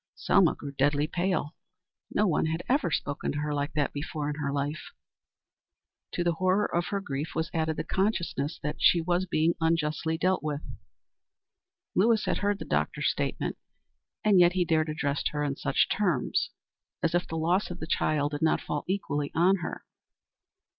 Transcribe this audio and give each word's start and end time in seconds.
Selma 0.15 0.55
grew 0.55 0.71
deadly 0.71 1.05
pale. 1.05 1.53
No 2.09 2.25
one 2.25 2.47
had 2.47 2.63
ever 2.67 2.89
spoken 2.89 3.31
to 3.33 3.37
her 3.37 3.53
like 3.53 3.73
that 3.73 3.93
before 3.93 4.29
in 4.31 4.35
her 4.37 4.51
life. 4.51 4.89
To 6.13 6.23
the 6.23 6.31
horror 6.33 6.65
of 6.75 6.87
her 6.87 6.99
grief 6.99 7.35
was 7.35 7.51
added 7.53 7.77
the 7.77 7.83
consciousness 7.83 8.59
that 8.63 8.77
she 8.79 8.99
was 8.99 9.27
being 9.27 9.53
unjustly 9.61 10.17
dealt 10.17 10.41
with. 10.41 10.63
Lewis 11.93 12.25
had 12.25 12.39
heard 12.39 12.57
the 12.57 12.65
doctor's 12.65 13.09
statement, 13.11 13.59
and 14.25 14.39
yet 14.39 14.53
he 14.53 14.65
dared 14.65 14.89
address 14.89 15.21
her 15.27 15.43
in 15.43 15.55
such 15.55 15.87
terms. 15.87 16.49
As 17.03 17.13
if 17.13 17.27
the 17.27 17.37
loss 17.37 17.69
of 17.69 17.79
the 17.79 17.85
child 17.85 18.31
did 18.31 18.41
not 18.41 18.59
fall 18.59 18.83
equally 18.87 19.31
on 19.35 19.57
her. 19.57 19.85